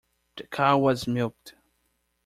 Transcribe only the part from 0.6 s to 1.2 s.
was